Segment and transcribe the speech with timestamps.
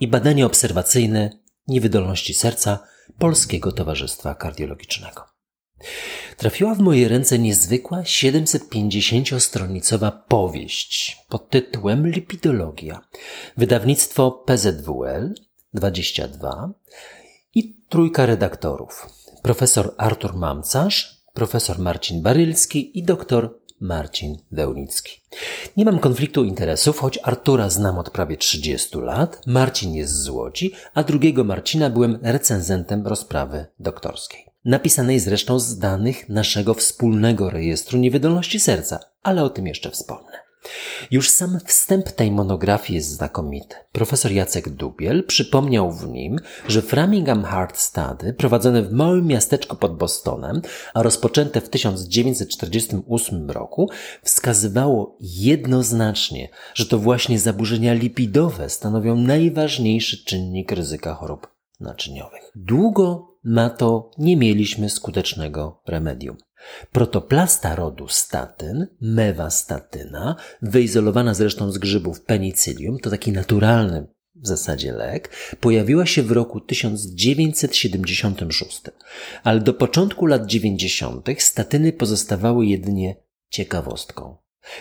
[0.00, 1.30] i badanie obserwacyjne
[1.68, 2.78] niewydolności serca
[3.18, 5.24] Polskiego Towarzystwa Kardiologicznego.
[6.36, 13.00] Trafiła w moje ręce niezwykła 750-stronicowa powieść pod tytułem Lipidologia.
[13.56, 15.34] Wydawnictwo PZWL
[15.74, 16.70] 22
[17.54, 19.06] i trójka redaktorów.
[19.42, 25.20] Profesor Artur Mamcarz, profesor Marcin Barylski i doktor Marcin Wełnicki.
[25.76, 30.72] Nie mam konfliktu interesów, choć Artura znam od prawie 30 lat, Marcin jest z Łodzi,
[30.94, 34.44] a drugiego Marcina byłem recenzentem rozprawy doktorskiej.
[34.64, 40.49] Napisanej zresztą z danych naszego wspólnego rejestru niewydolności serca, ale o tym jeszcze wspomnę.
[41.10, 43.76] Już sam wstęp tej monografii jest znakomity.
[43.92, 49.96] Profesor Jacek Dubiel przypomniał w nim, że Framingham Heart Study, prowadzone w małym miasteczku pod
[49.96, 50.62] Bostonem,
[50.94, 53.90] a rozpoczęte w 1948 roku,
[54.22, 61.48] wskazywało jednoznacznie, że to właśnie zaburzenia lipidowe stanowią najważniejszy czynnik ryzyka chorób
[61.80, 62.42] naczyniowych.
[62.54, 66.36] Długo na to nie mieliśmy skutecznego remedium.
[66.92, 75.30] Protoplasta rodu statyn, mewastatyna, wyizolowana zresztą z grzybów penicillium, to taki naturalny w zasadzie lek,
[75.60, 78.82] pojawiła się w roku 1976,
[79.42, 81.26] ale do początku lat 90.
[81.38, 83.16] statyny pozostawały jedynie
[83.48, 84.36] ciekawostką.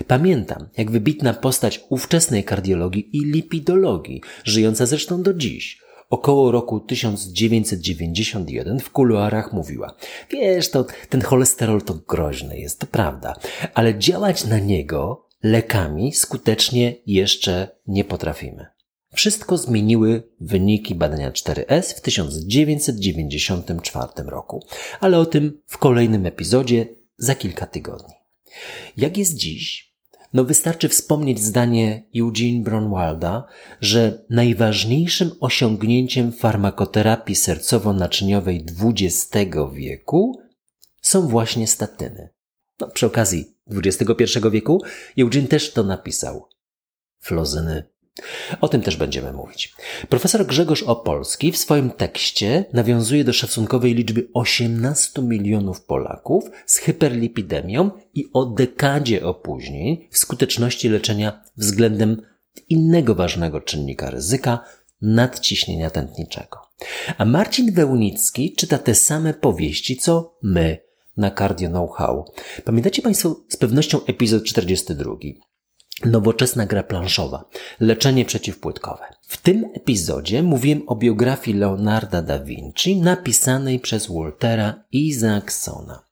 [0.07, 8.79] Pamiętam, jak wybitna postać ówczesnej kardiologii i lipidologii, żyjąca zresztą do dziś, około roku 1991
[8.79, 9.95] w kuluarach mówiła:
[10.31, 13.35] Wiesz, to ten cholesterol to groźny jest, to prawda,
[13.73, 18.65] ale działać na niego lekami skutecznie jeszcze nie potrafimy.
[19.13, 24.63] Wszystko zmieniły wyniki badania 4S w 1994 roku,
[24.99, 26.87] ale o tym w kolejnym epizodzie
[27.17, 28.13] za kilka tygodni.
[28.97, 29.88] Jak jest dziś,
[30.33, 33.47] no wystarczy wspomnieć zdanie Eugene Bronwalda,
[33.81, 40.41] że najważniejszym osiągnięciem farmakoterapii sercowo-naczyniowej XX wieku
[41.01, 42.29] są właśnie statyny.
[42.79, 44.81] No, przy okazji XXI wieku
[45.17, 46.49] Eugene też to napisał.
[47.19, 47.83] Flozyny
[48.61, 49.75] o tym też będziemy mówić.
[50.09, 57.91] Profesor Grzegorz Opolski w swoim tekście nawiązuje do szacunkowej liczby 18 milionów Polaków z hyperlipidemią
[58.13, 62.21] i o dekadzie opóźnień w skuteczności leczenia względem
[62.69, 64.59] innego ważnego czynnika ryzyka
[65.01, 66.57] nadciśnienia tętniczego.
[67.17, 70.77] A Marcin Wełnicki czyta te same powieści, co my
[71.17, 72.25] na Cardio Know-how.
[72.65, 75.11] Pamiętacie Państwo z pewnością epizod 42.
[76.05, 77.45] Nowoczesna gra planszowa.
[77.79, 79.03] Leczenie przeciwpłytkowe.
[79.21, 86.03] W tym epizodzie mówiłem o biografii Leonarda da Vinci napisanej przez Waltera Isaacsona.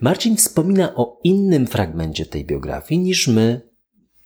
[0.00, 3.60] Marcin wspomina o innym fragmencie tej biografii niż my,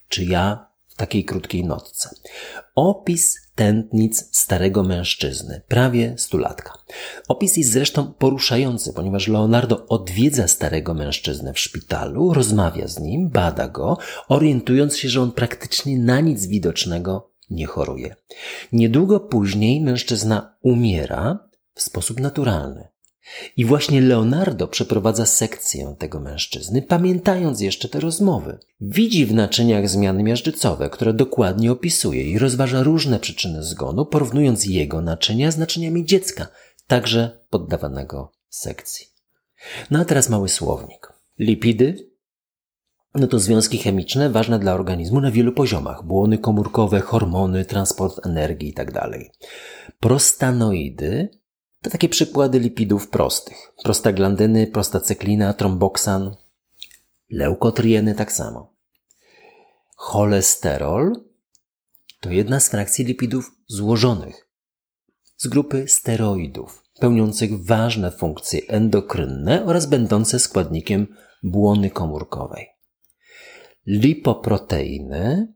[0.07, 2.09] czy ja w takiej krótkiej notce.
[2.75, 6.73] Opis tętnic starego mężczyzny, prawie stulatka.
[7.27, 13.67] Opis jest zresztą poruszający, ponieważ Leonardo odwiedza starego mężczyznę w szpitalu, rozmawia z nim, bada
[13.67, 18.15] go, orientując się, że on praktycznie na nic widocznego nie choruje.
[18.71, 22.92] Niedługo później mężczyzna umiera w sposób naturalny.
[23.57, 28.59] I właśnie Leonardo przeprowadza sekcję tego mężczyzny, pamiętając jeszcze te rozmowy.
[28.81, 35.01] Widzi w naczyniach zmiany miażdżycowe, które dokładnie opisuje i rozważa różne przyczyny zgonu, porównując jego
[35.01, 36.47] naczynia z naczyniami dziecka,
[36.87, 39.07] także poddawanego sekcji.
[39.91, 41.13] No a teraz mały słownik.
[41.39, 42.13] Lipidy
[43.15, 46.03] no to związki chemiczne ważne dla organizmu na wielu poziomach.
[46.05, 48.91] Błony komórkowe, hormony, transport energii itd.
[48.91, 49.11] Tak
[49.99, 51.29] Prostanoidy
[51.83, 53.73] to takie przykłady lipidów prostych.
[53.83, 56.35] Prostaglandyny, prostacyklina, tromboksan,
[57.29, 58.73] leukotrieny tak samo.
[59.95, 61.13] Cholesterol
[62.21, 64.47] to jedna z frakcji lipidów złożonych
[65.37, 72.67] z grupy steroidów, pełniących ważne funkcje endokrynne oraz będące składnikiem błony komórkowej.
[73.87, 75.53] Lipoproteiny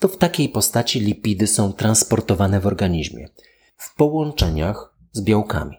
[0.00, 3.28] to w takiej postaci lipidy są transportowane w organizmie
[3.76, 5.76] w połączeniach z białkami.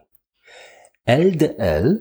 [1.06, 2.00] LDL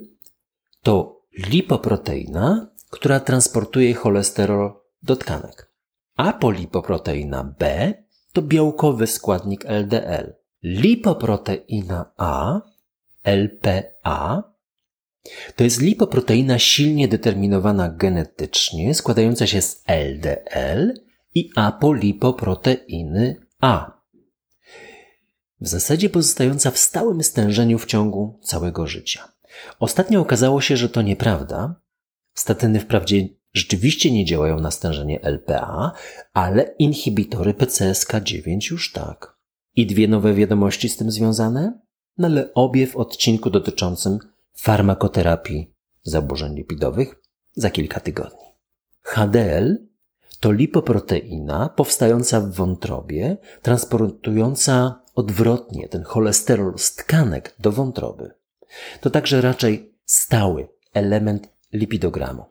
[0.83, 4.73] to lipoproteina, która transportuje cholesterol
[5.03, 5.73] do tkanek.
[6.17, 7.95] Apolipoproteina B
[8.33, 12.61] to białkowy składnik LDL, lipoproteina A,
[13.25, 14.43] LPA,
[15.57, 20.95] to jest lipoproteina silnie determinowana genetycznie, składająca się z LDL
[21.35, 23.98] i apolipoproteiny A.
[25.60, 29.32] W zasadzie pozostająca w stałym stężeniu w ciągu całego życia.
[29.78, 31.81] Ostatnio okazało się, że to nieprawda.
[32.34, 35.93] Statyny wprawdzie rzeczywiście nie działają na stężenie LPA,
[36.32, 39.38] ale inhibitory PCSK9 już tak.
[39.75, 41.81] I dwie nowe wiadomości z tym związane?
[42.19, 44.19] No ale obie w odcinku dotyczącym
[44.56, 47.14] farmakoterapii zaburzeń lipidowych
[47.56, 48.46] za kilka tygodni.
[49.02, 49.88] HDL
[50.40, 58.31] to lipoproteina powstająca w wątrobie, transportująca odwrotnie ten cholesterol z tkanek do wątroby.
[59.00, 62.44] To także raczej stały element lipidogramu.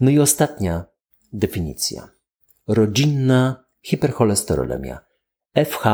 [0.00, 0.84] No i ostatnia
[1.32, 2.08] definicja.
[2.68, 5.00] Rodzinna hipercholesterolemia.
[5.64, 5.84] FH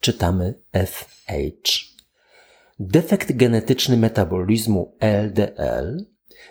[0.00, 0.54] czytamy
[0.86, 1.32] FH.
[2.78, 6.06] Defekt genetyczny metabolizmu LDL,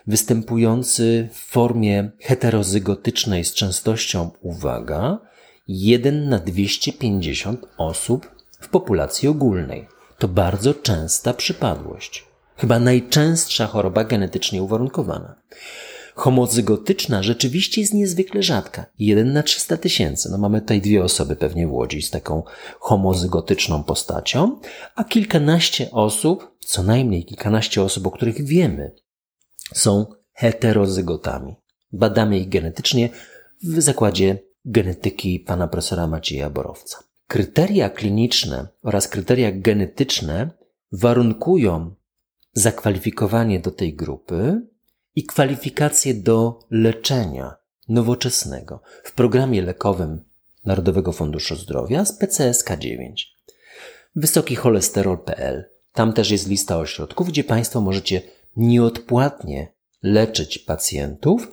[0.07, 5.32] występujący w formie heterozygotycznej z częstością, uwaga,
[5.67, 9.87] 1 na 250 osób w populacji ogólnej.
[10.17, 12.25] To bardzo częsta przypadłość.
[12.57, 15.35] Chyba najczęstsza choroba genetycznie uwarunkowana.
[16.15, 18.85] Homozygotyczna rzeczywiście jest niezwykle rzadka.
[18.99, 20.29] 1 na 300 tysięcy.
[20.31, 22.43] No mamy tutaj dwie osoby pewnie w Łodzi z taką
[22.79, 24.59] homozygotyczną postacią,
[24.95, 28.91] a kilkanaście osób, co najmniej kilkanaście osób, o których wiemy,
[29.73, 31.55] są heterozygotami.
[31.91, 33.09] Badamy ich genetycznie
[33.63, 37.03] w zakładzie genetyki pana profesora Macieja Borowca.
[37.27, 40.49] Kryteria kliniczne oraz kryteria genetyczne
[40.91, 41.95] warunkują
[42.53, 44.61] zakwalifikowanie do tej grupy
[45.15, 47.55] i kwalifikacje do leczenia
[47.89, 50.23] nowoczesnego w programie lekowym
[50.65, 53.13] Narodowego Funduszu Zdrowia z PCSK9.
[54.15, 55.69] Wysoki cholesterol.pl.
[55.93, 58.21] Tam też jest lista ośrodków, gdzie Państwo możecie
[58.55, 59.73] nieodpłatnie
[60.03, 61.47] leczyć pacjentów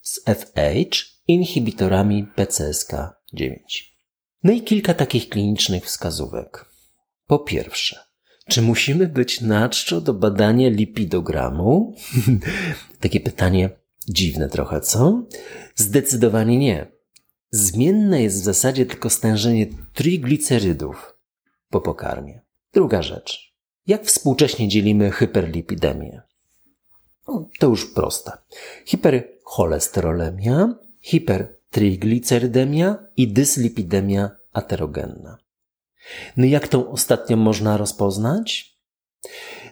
[0.00, 3.58] z FH inhibitorami PCSK9.
[4.44, 6.64] No i kilka takich klinicznych wskazówek.
[7.26, 7.98] Po pierwsze,
[8.48, 11.94] czy musimy być na czczo do badania lipidogramu?
[13.00, 13.70] Takie pytanie
[14.08, 15.22] dziwne trochę, co?
[15.74, 16.86] Zdecydowanie nie.
[17.50, 21.14] Zmienne jest w zasadzie tylko stężenie triglicerydów
[21.70, 22.40] po pokarmie.
[22.72, 23.54] Druga rzecz.
[23.86, 26.22] Jak współcześnie dzielimy hyperlipidemię?
[27.28, 28.32] No, to już proste.
[28.86, 35.38] Hipercholesterolemia, hipertriglicerydemia i dyslipidemia aterogenna.
[36.36, 38.78] No jak tą ostatnią można rozpoznać?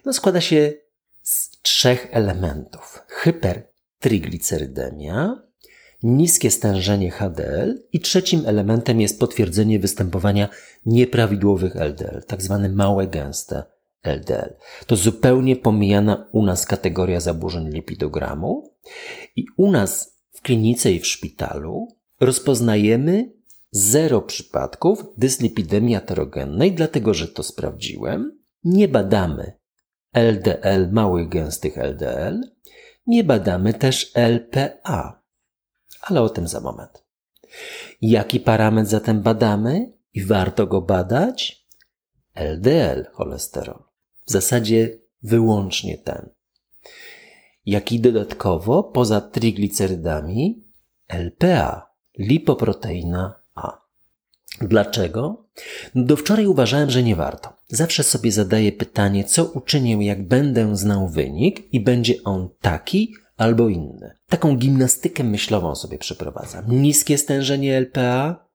[0.05, 0.73] No składa się
[1.23, 3.03] z trzech elementów.
[3.09, 5.43] Hypertriglicerydemia,
[6.03, 10.49] niskie stężenie HDL i trzecim elementem jest potwierdzenie występowania
[10.87, 13.63] nieprawidłowych LDL, tak zwane małe gęste
[14.03, 14.57] LDL.
[14.87, 18.75] To zupełnie pomijana u nas kategoria zaburzeń lipidogramu
[19.37, 21.89] i u nas w klinice i w szpitalu
[22.21, 23.33] rozpoznajemy
[23.71, 28.41] zero przypadków dyslipidemii aterogennej, dlatego że to sprawdziłem.
[28.65, 29.59] Nie badamy
[30.13, 32.41] LDL, małych gęstych LDL.
[33.07, 35.23] Nie badamy też LPA.
[36.03, 37.05] Ale o tym za moment.
[38.01, 41.67] Jaki parametr zatem badamy i warto go badać?
[42.35, 43.83] LDL, cholesterol.
[44.27, 46.31] W zasadzie wyłącznie ten.
[47.67, 50.65] Jak i dodatkowo, poza triglicerydami,
[51.09, 53.41] LPA, lipoproteina
[54.61, 55.47] Dlaczego?
[55.95, 57.53] Do wczoraj uważałem, że nie warto.
[57.69, 63.69] Zawsze sobie zadaję pytanie, co uczynię, jak będę znał wynik i będzie on taki albo
[63.69, 64.17] inny.
[64.29, 66.65] Taką gimnastykę myślową sobie przeprowadzam.
[66.83, 68.47] Niskie stężenie LPA?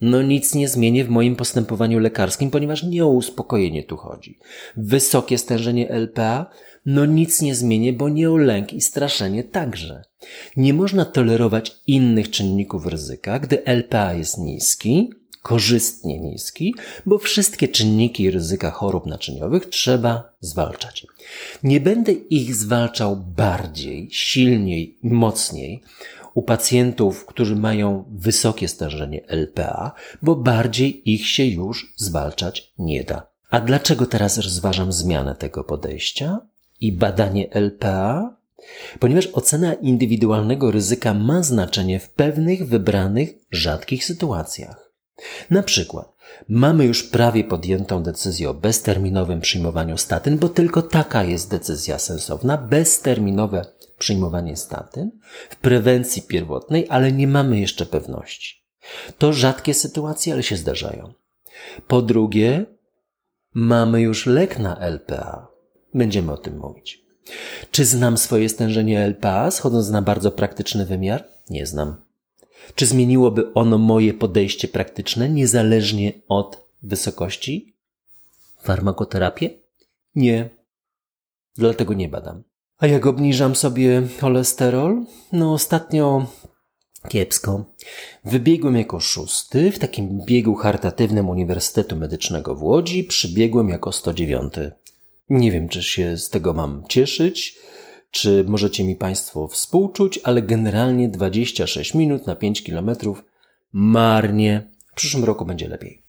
[0.00, 4.38] No nic nie zmienię w moim postępowaniu lekarskim, ponieważ nie o uspokojenie tu chodzi.
[4.76, 6.50] Wysokie stężenie LPA?
[6.86, 10.02] No nic nie zmienię, bo nie lęk i straszenie także.
[10.56, 15.10] Nie można tolerować innych czynników ryzyka, gdy LPA jest niski,
[15.42, 16.74] korzystnie niski,
[17.06, 21.06] bo wszystkie czynniki ryzyka chorób naczyniowych trzeba zwalczać.
[21.62, 25.82] Nie będę ich zwalczał bardziej, silniej i mocniej
[26.34, 33.30] u pacjentów, którzy mają wysokie stężenie LPA, bo bardziej ich się już zwalczać nie da.
[33.50, 36.40] A dlaczego teraz rozważam zmianę tego podejścia
[36.80, 38.36] i badanie LPA?
[38.98, 44.92] Ponieważ ocena indywidualnego ryzyka ma znaczenie w pewnych wybranych, rzadkich sytuacjach.
[45.50, 46.12] Na przykład,
[46.48, 52.58] mamy już prawie podjętą decyzję o bezterminowym przyjmowaniu statyn, bo tylko taka jest decyzja sensowna,
[52.58, 53.64] bezterminowe
[53.98, 55.10] przyjmowanie statyn
[55.50, 58.64] w prewencji pierwotnej, ale nie mamy jeszcze pewności.
[59.18, 61.12] To rzadkie sytuacje, ale się zdarzają.
[61.88, 62.66] Po drugie,
[63.54, 65.48] Mamy już lek na LPA.
[65.94, 67.04] Będziemy o tym mówić.
[67.70, 71.24] Czy znam swoje stężenie LPA, schodząc na bardzo praktyczny wymiar?
[71.50, 71.96] Nie znam.
[72.74, 77.76] Czy zmieniłoby ono moje podejście praktyczne niezależnie od wysokości?
[78.58, 79.50] Farmakoterapię?
[80.14, 80.50] Nie.
[81.56, 82.42] Dlatego nie badam.
[82.78, 85.04] A jak obniżam sobie cholesterol?
[85.32, 86.26] No ostatnio
[87.08, 87.64] kiepsko.
[88.24, 94.54] Wybiegłem jako szósty w takim biegu charytatywnym Uniwersytetu Medycznego w Łodzi, przybiegłem jako 109.
[95.30, 97.58] Nie wiem, czy się z tego mam cieszyć,
[98.10, 103.24] czy możecie mi Państwo współczuć, ale generalnie 26 minut na 5 kilometrów
[103.72, 104.70] marnie.
[104.92, 106.02] W przyszłym roku będzie lepiej.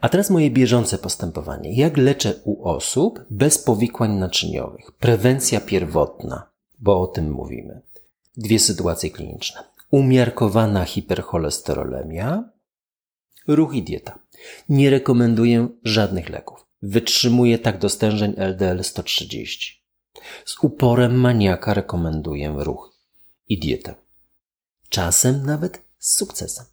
[0.00, 1.72] A teraz moje bieżące postępowanie.
[1.72, 4.92] Jak leczę u osób bez powikłań naczyniowych?
[4.92, 7.80] Prewencja pierwotna, bo o tym mówimy.
[8.36, 9.64] Dwie sytuacje kliniczne.
[9.90, 12.44] Umiarkowana hipercholesterolemia,
[13.48, 14.18] ruch i dieta.
[14.68, 16.63] Nie rekomenduję żadnych leków.
[16.86, 19.84] Wytrzymuję tak do stężeń LDL 130.
[20.44, 22.92] Z uporem maniaka rekomenduję ruch
[23.48, 23.94] i dietę.
[24.88, 26.66] Czasem nawet z sukcesem.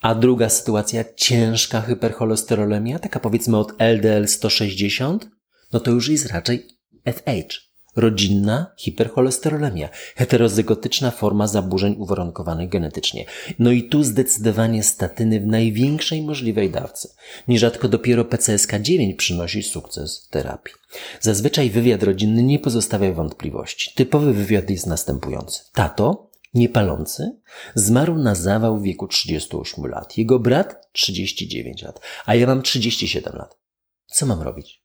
[0.00, 5.28] A druga sytuacja, ciężka hypercholesterolemia, taka powiedzmy od LDL 160,
[5.72, 6.68] no to już jest raczej
[7.04, 13.24] FH, rodzinna hipercholesterolemia, heterozygotyczna forma zaburzeń uwarunkowanych genetycznie.
[13.58, 17.08] No i tu zdecydowanie statyny w największej możliwej dawce.
[17.48, 20.74] Nierzadko dopiero PCSK9 przynosi sukces terapii.
[21.20, 23.92] Zazwyczaj wywiad rodzinny nie pozostawia wątpliwości.
[23.94, 25.62] Typowy wywiad jest następujący.
[25.72, 27.40] Tato, niepalący,
[27.74, 30.18] zmarł na zawał w wieku 38 lat.
[30.18, 33.58] Jego brat 39 lat, a ja mam 37 lat.
[34.06, 34.81] Co mam robić?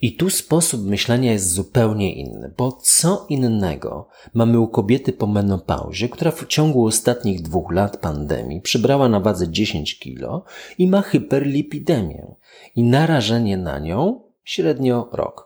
[0.00, 6.08] I tu sposób myślenia jest zupełnie inny, bo co innego mamy u kobiety po menopauzie,
[6.08, 10.44] która w ciągu ostatnich dwóch lat pandemii przybrała na wadze 10 kilo
[10.78, 12.34] i ma hyperlipidemię
[12.76, 15.45] i narażenie na nią średnio rok.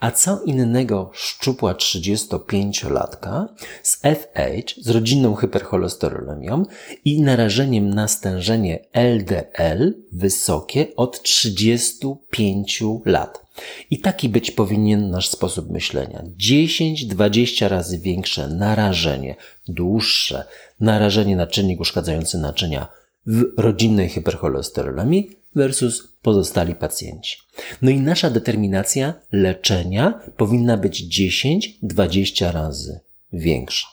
[0.00, 3.46] A co innego szczupła 35-latka
[3.82, 4.38] z FH,
[4.80, 6.62] z rodzinną hypercholesterolemią
[7.04, 13.42] i narażeniem na stężenie LDL wysokie od 35 lat.
[13.90, 16.22] I taki być powinien nasz sposób myślenia.
[16.38, 19.36] 10-20 razy większe narażenie,
[19.68, 20.44] dłuższe
[20.80, 22.88] narażenie na czynnik uszkadzający naczynia
[23.26, 27.36] w rodzinnej hypercholesterolemii versus pozostali pacjenci.
[27.82, 33.00] No i nasza determinacja leczenia powinna być 10-20 razy
[33.32, 33.86] większa.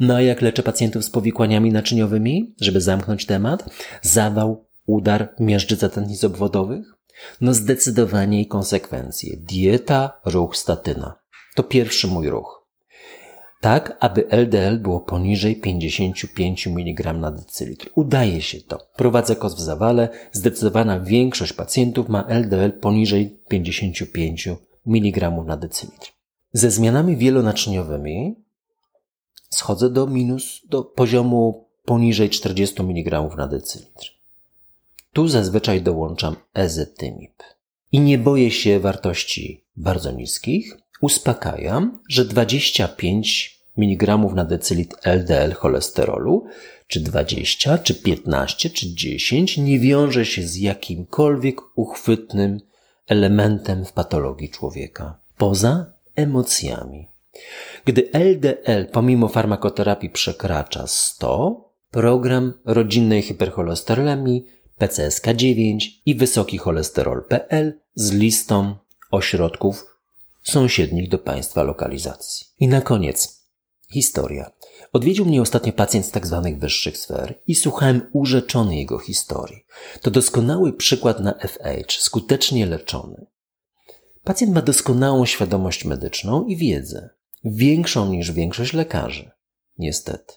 [0.00, 3.64] No a jak leczę pacjentów z powikłaniami naczyniowymi, żeby zamknąć temat?
[4.02, 6.94] Zawał, udar, miażdżyca tętnic obwodowych?
[7.40, 9.36] No zdecydowanie i konsekwencje.
[9.36, 11.14] Dieta, ruch, statyna.
[11.54, 12.59] To pierwszy mój ruch
[13.60, 17.90] tak aby LDL było poniżej 55 mg na decylitr.
[17.94, 18.78] Udaje się to.
[18.96, 20.08] Prowadzę kos w zawale.
[20.32, 24.48] Zdecydowana większość pacjentów ma LDL poniżej 55
[24.86, 26.12] mg na decylitr.
[26.52, 28.44] Ze zmianami wielonaczyniowymi
[29.50, 34.20] schodzę do minus, do poziomu poniżej 40 mg na decylitr.
[35.12, 37.42] Tu zazwyczaj dołączam ezetymib.
[37.92, 46.46] I nie boję się wartości bardzo niskich, uspokajam, że 25 mg na decylitr LDL cholesterolu,
[46.86, 52.60] czy 20, czy 15, czy 10 nie wiąże się z jakimkolwiek uchwytnym
[53.06, 57.08] elementem w patologii człowieka, poza emocjami.
[57.84, 64.46] Gdy LDL pomimo farmakoterapii przekracza 100, program rodzinnej hipercholesterolemii
[64.80, 68.74] PCSK9 i wysoki cholesterol PL z listą
[69.10, 69.86] ośrodków
[70.42, 72.46] sąsiednich do państwa lokalizacji.
[72.60, 73.40] I na koniec
[73.92, 74.50] historia.
[74.92, 79.64] Odwiedził mnie ostatnio pacjent z tak zwanych wyższych sfer i słuchałem urzeczonej jego historii.
[80.02, 83.26] To doskonały przykład na FH, skutecznie leczony.
[84.24, 87.10] Pacjent ma doskonałą świadomość medyczną i wiedzę,
[87.44, 89.30] większą niż większość lekarzy.
[89.78, 90.34] Niestety.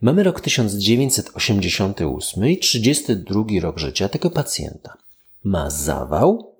[0.00, 4.96] Mamy rok 1988 i 32 rok życia tego pacjenta.
[5.44, 6.56] Ma zawał,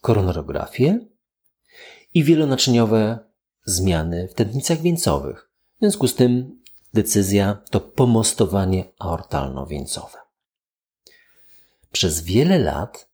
[0.00, 1.11] koronarografię
[2.14, 3.18] i wielonaczyniowe
[3.64, 5.50] zmiany w tętnicach wieńcowych.
[5.76, 6.60] W związku z tym
[6.94, 10.18] decyzja to pomostowanie aortalno-wieńcowe.
[11.92, 13.10] Przez wiele lat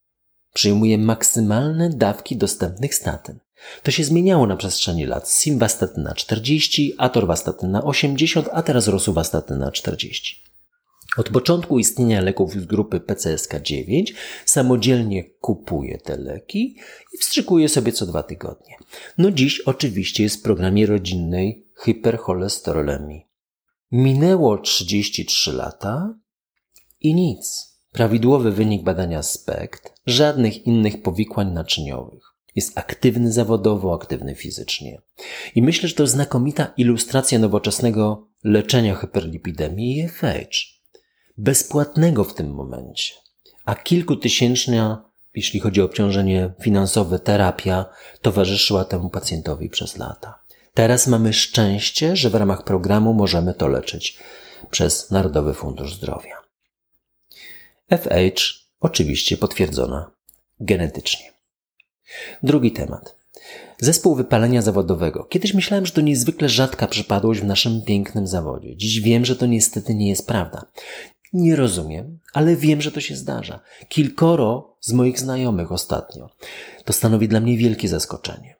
[0.53, 3.39] przyjmuje maksymalne dawki dostępnych statyn.
[3.83, 5.29] To się zmieniało na przestrzeni lat.
[5.29, 10.48] Simvastatyna 40, atorvastatyna 80, a teraz rosuvastatyna 40.
[11.17, 14.13] Od początku istnienia leków z grupy PCSK9
[14.45, 16.77] samodzielnie kupuje te leki
[17.13, 18.75] i wstrzykuje sobie co dwa tygodnie.
[19.17, 23.25] No dziś oczywiście jest w programie rodzinnej hipercholesterolemii.
[23.91, 26.15] Minęło 33 lata
[26.99, 27.69] i nic.
[27.91, 32.23] prawidłowy wynik badania SPECT, żadnych innych powikłań naczyniowych.
[32.55, 35.01] Jest aktywny zawodowo, aktywny fizycznie.
[35.55, 40.78] I myślę, że to znakomita ilustracja nowoczesnego leczenia hyperlipidemii i FH.
[41.41, 43.13] Bezpłatnego w tym momencie.
[43.65, 47.85] A kilkutysięczna, jeśli chodzi o obciążenie finansowe, terapia
[48.21, 50.39] towarzyszyła temu pacjentowi przez lata.
[50.73, 54.19] Teraz mamy szczęście, że w ramach programu możemy to leczyć
[54.69, 56.35] przez Narodowy Fundusz Zdrowia.
[57.89, 58.41] FH
[58.79, 60.11] oczywiście potwierdzona
[60.59, 61.33] genetycznie.
[62.43, 63.15] Drugi temat.
[63.77, 65.23] Zespół wypalenia zawodowego.
[65.23, 68.77] Kiedyś myślałem, że to niezwykle rzadka przypadłość w naszym pięknym zawodzie.
[68.77, 70.65] Dziś wiem, że to niestety nie jest prawda.
[71.33, 73.59] Nie rozumiem, ale wiem, że to się zdarza.
[73.89, 76.29] Kilkoro z moich znajomych ostatnio.
[76.85, 78.55] To stanowi dla mnie wielkie zaskoczenie.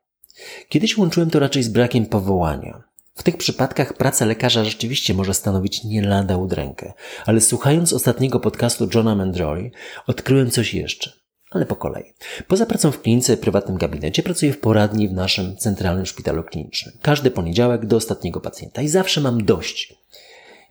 [0.69, 2.83] Kiedyś łączyłem to raczej z brakiem powołania.
[3.15, 6.93] W tych przypadkach praca lekarza rzeczywiście może stanowić nie lada udrękę,
[7.25, 9.71] ale słuchając ostatniego podcastu Johna Mandrory,
[10.07, 11.11] odkryłem coś jeszcze.
[11.51, 12.13] Ale po kolei.
[12.47, 16.97] Poza pracą w klinice, prywatnym gabinecie, pracuję w poradni w naszym centralnym szpitalu klinicznym.
[17.01, 19.93] Każdy poniedziałek do ostatniego pacjenta i zawsze mam dość.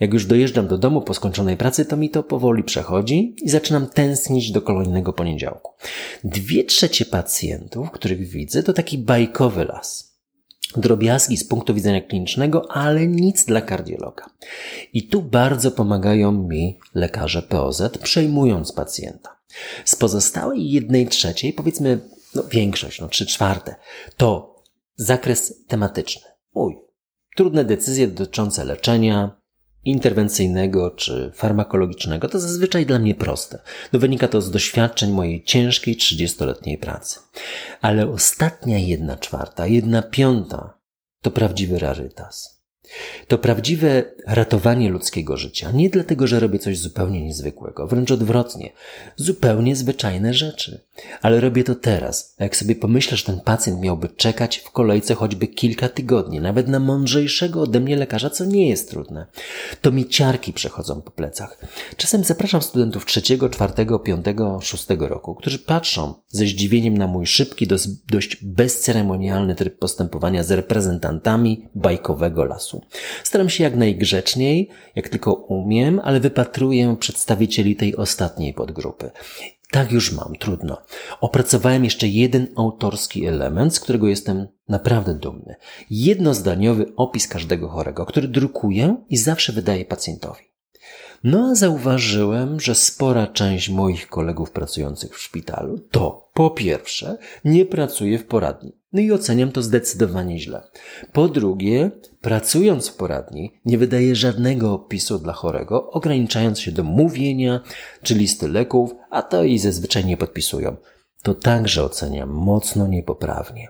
[0.01, 3.87] Jak już dojeżdżam do domu po skończonej pracy, to mi to powoli przechodzi i zaczynam
[3.87, 5.73] tęsknić do kolejnego poniedziałku.
[6.25, 10.19] Dwie trzecie pacjentów, których widzę, to taki bajkowy las.
[10.77, 14.25] Drobiazgi z punktu widzenia klinicznego, ale nic dla kardiologa.
[14.93, 19.39] I tu bardzo pomagają mi lekarze POZ, przejmując pacjenta.
[19.85, 22.01] Z pozostałej jednej trzeciej, powiedzmy,
[22.35, 23.75] no większość, no trzy czwarte,
[24.17, 24.57] to
[24.97, 26.23] zakres tematyczny.
[26.55, 26.79] Mój.
[27.37, 29.38] Trudne decyzje dotyczące leczenia,
[29.91, 33.59] interwencyjnego czy farmakologicznego to zazwyczaj dla mnie proste.
[33.93, 37.21] No wynika to z doświadczeń mojej ciężkiej 30-letniej pracy.
[37.81, 40.79] Ale ostatnia jedna czwarta, jedna piąta
[41.23, 42.58] to prawdziwy rarytas.
[43.29, 45.71] To prawdziwe ratowanie ludzkiego życia.
[45.71, 48.73] Nie dlatego, że robię coś zupełnie niezwykłego, wręcz odwrotnie.
[49.17, 50.81] Zupełnie zwyczajne rzeczy.
[51.23, 52.35] Ale robię to teraz.
[52.39, 56.69] A jak sobie pomyślę, że ten pacjent miałby czekać w kolejce choćby kilka tygodni, nawet
[56.69, 59.27] na mądrzejszego ode mnie lekarza, co nie jest trudne,
[59.83, 61.59] to mi ciarki przechodzą po plecach.
[61.97, 67.67] Czasem zapraszam studentów trzeciego, czwartego, piątego, szóstego roku, którzy patrzą ze zdziwieniem na mój szybki,
[68.11, 72.78] dość bezceremonialny tryb postępowania z reprezentantami bajkowego lasu.
[73.25, 79.11] Staram się jak najgrzeczniej, jak tylko umiem, ale wypatruję przedstawicieli tej ostatniej podgrupy.
[79.71, 80.83] Tak już mam, trudno.
[81.21, 85.55] Opracowałem jeszcze jeden autorski element, z którego jestem naprawdę dumny.
[85.91, 90.49] Jednozdaniowy opis każdego chorego, który drukuję i zawsze wydaję pacjentowi.
[91.25, 97.67] No a zauważyłem, że spora część moich kolegów pracujących w szpitalu to po pierwsze nie
[97.67, 98.73] pracuje w poradni.
[98.93, 100.63] No i oceniam to zdecydowanie źle.
[101.13, 107.61] Po drugie, pracując w poradni, nie wydaje żadnego opisu dla chorego, ograniczając się do mówienia
[108.03, 110.77] czy listy leków, a to i zazwyczaj nie podpisują.
[111.23, 113.69] To także oceniam mocno niepoprawnie.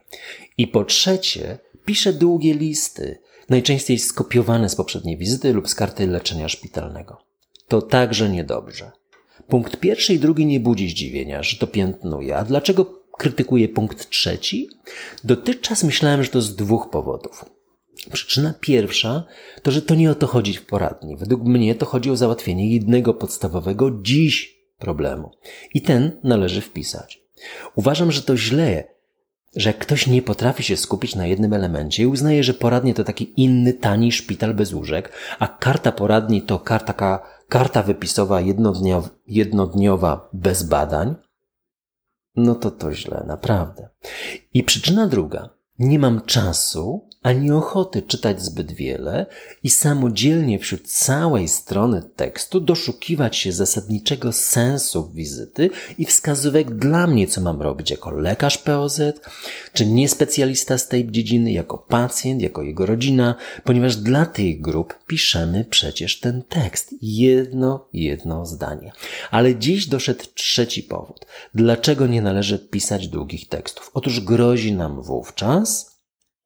[0.59, 6.49] I po trzecie, piszę długie listy, najczęściej skopiowane z poprzedniej wizyty lub z karty leczenia
[6.49, 7.19] szpitalnego.
[7.69, 8.91] To także niedobrze.
[9.49, 12.37] Punkt pierwszy i drugi nie budzi zdziwienia, że to piętnuje.
[12.37, 14.69] A dlaczego krytykuję punkt trzeci?
[15.25, 17.45] Dotychczas myślałem, że to z dwóch powodów.
[18.13, 19.25] Przyczyna pierwsza
[19.63, 21.17] to, że to nie o to chodzi w poradni.
[21.17, 25.31] Według mnie to chodzi o załatwienie jednego podstawowego dziś problemu.
[25.75, 27.21] I ten należy wpisać.
[27.75, 28.85] Uważam, że to źle,
[29.57, 33.33] że ktoś nie potrafi się skupić na jednym elemencie i uznaje, że poradnie to taki
[33.37, 40.63] inny, tani szpital bez łóżek, a karta poradni to karta, karta wypisowa jednodniowa, jednodniowa bez
[40.63, 41.15] badań,
[42.39, 43.89] no to to źle, naprawdę.
[44.55, 45.49] I przyczyna druga.
[45.79, 49.27] Nie mam czasu ani ochoty czytać zbyt wiele
[49.63, 57.27] i samodzielnie wśród całej strony tekstu doszukiwać się zasadniczego sensu wizyty i wskazówek dla mnie,
[57.27, 59.01] co mam robić jako lekarz POZ,
[59.73, 64.95] czy nie specjalista z tej dziedziny, jako pacjent, jako jego rodzina, ponieważ dla tych grup
[65.07, 66.95] piszemy przecież ten tekst.
[67.03, 68.93] Jedno, jedno zdanie.
[69.31, 71.27] Ale dziś doszedł trzeci powód.
[71.55, 73.91] Dlaczego nie należy pisać długich tekstów?
[73.95, 75.98] Otóż grozi nam wówczas,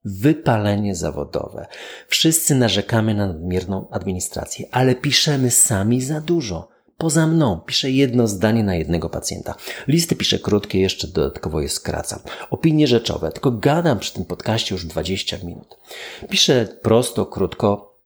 [0.04, 1.66] wypalenie zawodowe.
[2.08, 6.68] Wszyscy narzekamy na nadmierną administrację, ale piszemy sami za dużo.
[6.98, 9.54] Poza mną piszę jedno zdanie na jednego pacjenta.
[9.88, 12.18] Listy piszę krótkie, jeszcze dodatkowo je skracam.
[12.50, 15.78] Opinie rzeczowe, tylko gadam przy tym podcaście już 20 minut.
[16.28, 17.98] Piszę prosto, krótko.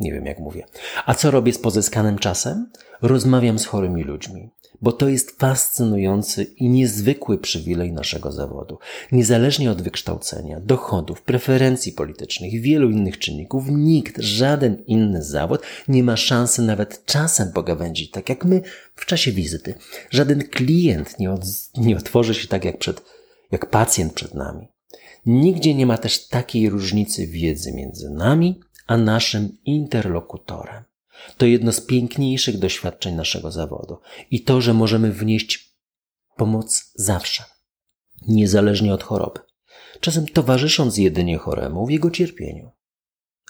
[0.00, 0.64] nie wiem jak mówię.
[1.06, 2.70] A co robię z pozyskanym czasem?
[3.02, 4.50] Rozmawiam z chorymi ludźmi
[4.82, 8.78] bo to jest fascynujący i niezwykły przywilej naszego zawodu.
[9.12, 16.02] Niezależnie od wykształcenia, dochodów, preferencji politycznych i wielu innych czynników, nikt, żaden inny zawód nie
[16.02, 18.62] ma szansy nawet czasem pogawędzić tak jak my
[18.94, 19.74] w czasie wizyty.
[20.10, 21.42] Żaden klient nie, od,
[21.76, 23.02] nie otworzy się tak jak, przed,
[23.52, 24.68] jak pacjent przed nami.
[25.26, 30.84] Nigdzie nie ma też takiej różnicy wiedzy między nami a naszym interlokutorem.
[31.36, 33.98] To jedno z piękniejszych doświadczeń naszego zawodu
[34.30, 35.76] i to, że możemy wnieść
[36.36, 37.44] pomoc zawsze,
[38.28, 39.40] niezależnie od choroby,
[40.00, 42.70] czasem towarzysząc jedynie choremu w jego cierpieniu,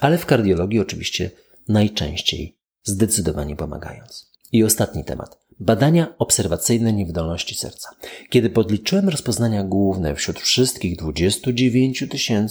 [0.01, 1.31] ale w kardiologii oczywiście
[1.69, 4.33] najczęściej zdecydowanie pomagając.
[4.53, 5.46] I ostatni temat.
[5.61, 7.89] Badania obserwacyjne niewydolności serca.
[8.31, 12.05] Kiedy podliczyłem rozpoznania główne wśród wszystkich 29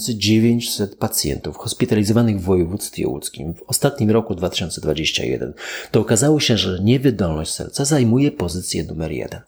[0.08, 5.54] 900 pacjentów hospitalizowanych w województwie łódzkim w ostatnim roku 2021,
[5.90, 9.40] to okazało się, że niewydolność serca zajmuje pozycję numer jeden.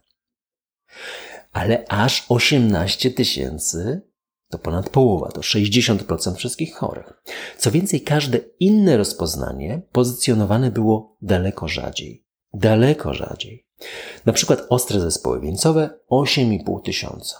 [1.53, 4.01] Ale aż 18 tysięcy
[4.51, 7.23] to ponad połowa, to 60% wszystkich chorych.
[7.59, 12.28] Co więcej, każde inne rozpoznanie pozycjonowane było daleko rzadziej.
[12.55, 13.67] Daleko rzadziej.
[14.27, 17.37] Na przykład ostre zespoły wieńcowe 8,5 tysiąca,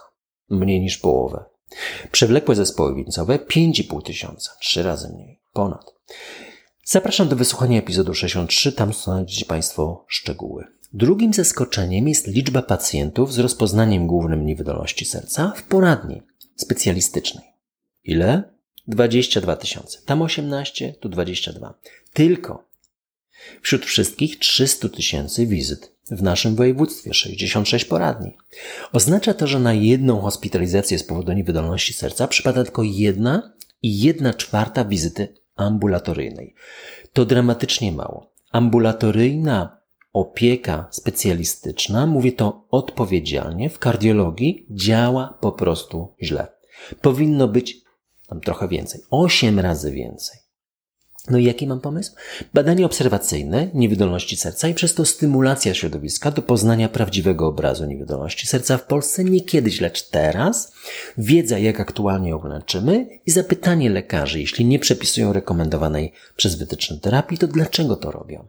[0.51, 1.45] mniej niż połowę.
[2.13, 5.95] Przewlekłe zespoły wieńcowe 5,5 tysiąca, trzy razy mniej, ponad.
[6.85, 10.67] Zapraszam do wysłuchania epizodu 63, tam znajdziecie Państwo szczegóły.
[10.93, 16.23] Drugim zaskoczeniem jest liczba pacjentów z rozpoznaniem głównym niewydolności serca w poradni
[16.57, 17.45] specjalistycznej.
[18.05, 18.43] Ile?
[18.87, 19.99] 22 tysiące.
[20.07, 21.75] Tam 18, tu 22.
[22.13, 22.68] Tylko
[23.63, 28.37] Wśród wszystkich 300 tysięcy wizyt w naszym województwie 66 poradni.
[28.93, 34.35] Oznacza to, że na jedną hospitalizację z powodu niewydolności serca przypada tylko jedna i jedna
[34.35, 36.55] czwarta wizyty ambulatoryjnej.
[37.13, 38.33] To dramatycznie mało.
[38.53, 39.79] Ambulatoryjna
[40.13, 46.47] opieka specjalistyczna, mówię to odpowiedzialnie, w kardiologii działa po prostu źle.
[47.01, 47.77] Powinno być
[48.29, 50.39] tam trochę więcej, 8 razy więcej.
[51.31, 52.13] No i jaki mam pomysł?
[52.55, 58.79] Badanie obserwacyjne niewydolności serca i przez to stymulacja środowiska do poznania prawdziwego obrazu niewydolności serca
[58.79, 60.73] w Polsce nie kiedyś, lecz teraz.
[61.19, 67.39] Wiedza, jak aktualnie ją leczymy i zapytanie lekarzy, jeśli nie przepisują rekomendowanej przez wytyczne terapii,
[67.39, 68.49] to dlaczego to robią?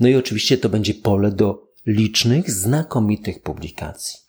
[0.00, 4.20] No i oczywiście to będzie pole do licznych, znakomitych publikacji.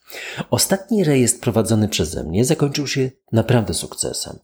[0.50, 4.40] Ostatni rejestr prowadzony przeze mnie zakończył się naprawdę sukcesem.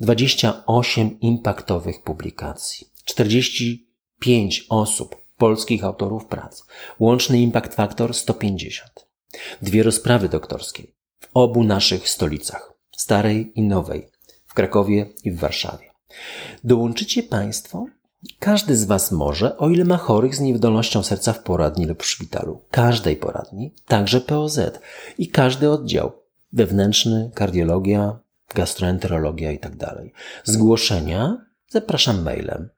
[0.00, 6.64] 28 impaktowych publikacji, 45 osób, polskich autorów prac,
[6.98, 8.90] łączny impact faktor 150.
[9.62, 10.82] Dwie rozprawy doktorskie
[11.20, 14.08] w obu naszych stolicach, starej i nowej,
[14.46, 15.90] w Krakowie i w Warszawie.
[16.64, 17.86] Dołączycie Państwo?
[18.38, 22.06] Każdy z Was może, o ile ma chorych z niewydolnością serca w poradni lub w
[22.06, 22.60] szpitalu.
[22.70, 24.60] Każdej poradni, także POZ
[25.18, 26.12] i każdy oddział.
[26.52, 28.18] Wewnętrzny, kardiologia,
[28.54, 30.12] gastroenterologia i tak dalej.
[30.44, 32.68] Zgłoszenia zapraszam mailem.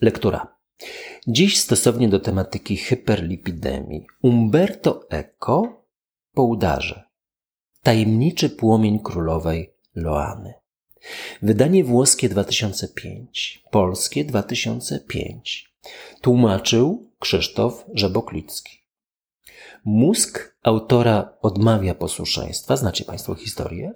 [0.00, 0.56] Lektura.
[1.26, 5.84] Dziś stosownie do tematyki hyperlipidemii Umberto Eco
[6.34, 7.04] po udarze.
[7.82, 10.54] Tajemniczy płomień królowej Loany.
[11.42, 15.71] Wydanie włoskie 2005, polskie 2005.
[16.20, 18.78] Tłumaczył Krzysztof Żeboklicki.
[19.84, 23.92] Mózg autora odmawia posłuszeństwa, znacie Państwo historię,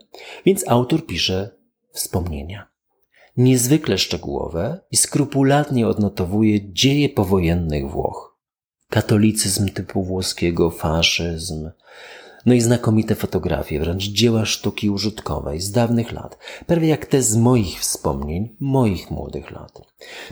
[0.47, 1.51] więc autor pisze
[1.93, 2.69] wspomnienia.
[3.37, 8.39] Niezwykle szczegółowe i skrupulatnie odnotowuje dzieje powojennych Włoch.
[8.91, 11.71] Katolicyzm typu włoskiego, faszyzm,
[12.47, 17.37] no i znakomite fotografie, wręcz dzieła sztuki użytkowej z dawnych lat, prawie jak te z
[17.37, 19.83] moich wspomnień, moich młodych lat.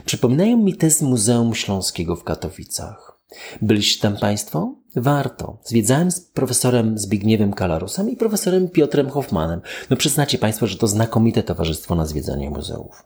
[0.05, 3.14] Przypominają mi te z Muzeum Śląskiego w Katowicach.
[3.61, 4.75] Byliście tam Państwo?
[4.95, 5.57] Warto.
[5.63, 9.61] Zwiedzałem z profesorem Zbigniewem Kalarusem i profesorem Piotrem Hoffmanem.
[9.89, 13.05] No przyznacie Państwo, że to znakomite towarzystwo na zwiedzanie muzeów.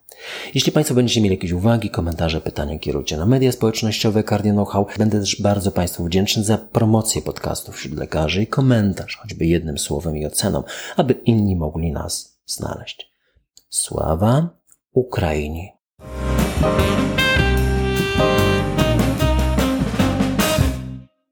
[0.53, 4.87] Jeśli Państwo będziecie mieli jakieś uwagi, komentarze, pytania, kierujcie na media społecznościowe Cardio Know-how.
[4.97, 10.17] Będę też bardzo Państwu wdzięczny za promocję podcastów wśród lekarzy i komentarz, choćby jednym słowem
[10.17, 10.63] i oceną,
[10.97, 13.11] aby inni mogli nas znaleźć.
[13.69, 14.49] Sława
[14.93, 15.77] Ukrainie!